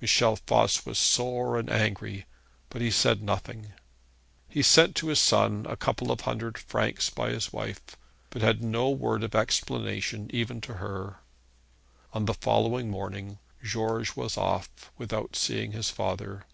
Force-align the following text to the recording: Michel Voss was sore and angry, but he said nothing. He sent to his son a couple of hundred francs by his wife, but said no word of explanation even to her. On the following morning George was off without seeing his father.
Michel 0.00 0.38
Voss 0.48 0.86
was 0.86 0.98
sore 0.98 1.58
and 1.58 1.68
angry, 1.68 2.24
but 2.70 2.80
he 2.80 2.90
said 2.90 3.22
nothing. 3.22 3.74
He 4.48 4.62
sent 4.62 4.96
to 4.96 5.08
his 5.08 5.18
son 5.18 5.66
a 5.68 5.76
couple 5.76 6.10
of 6.10 6.22
hundred 6.22 6.56
francs 6.56 7.10
by 7.10 7.28
his 7.28 7.52
wife, 7.52 7.82
but 8.30 8.40
said 8.40 8.62
no 8.64 8.88
word 8.88 9.22
of 9.22 9.34
explanation 9.34 10.30
even 10.32 10.62
to 10.62 10.74
her. 10.76 11.20
On 12.14 12.24
the 12.24 12.32
following 12.32 12.88
morning 12.88 13.36
George 13.62 14.16
was 14.16 14.38
off 14.38 14.70
without 14.96 15.36
seeing 15.36 15.72
his 15.72 15.90
father. 15.90 16.46